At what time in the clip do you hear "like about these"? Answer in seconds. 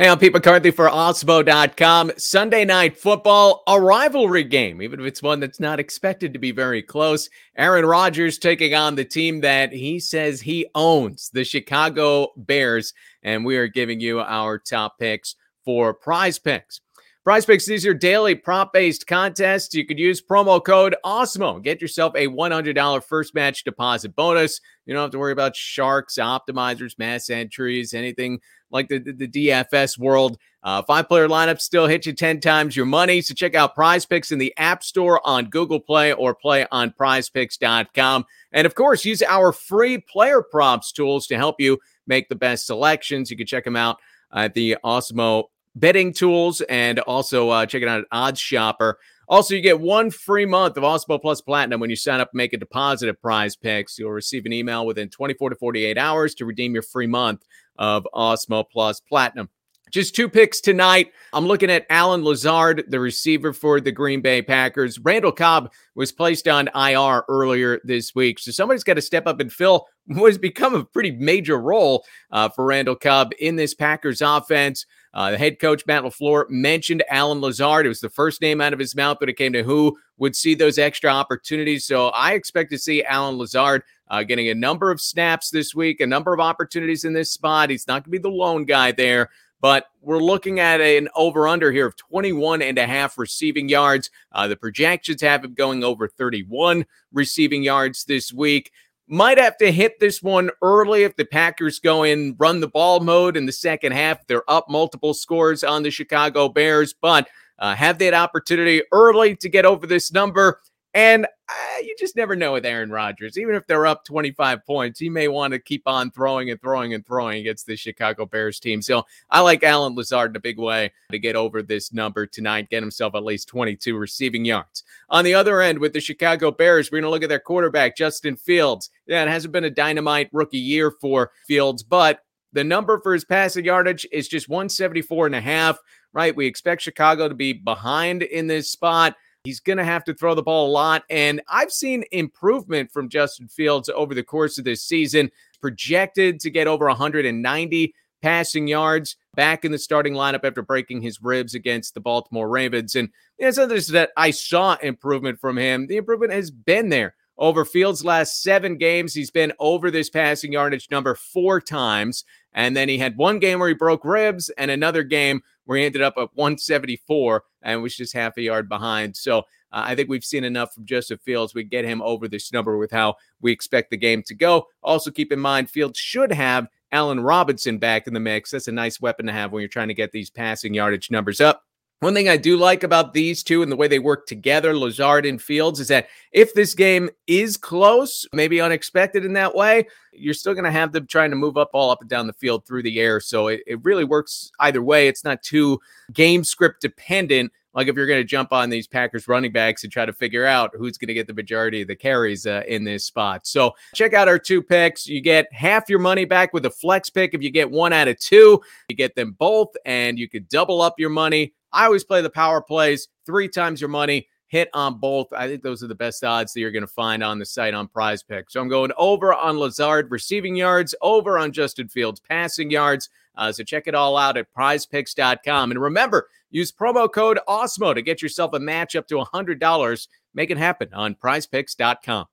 182.56-183.42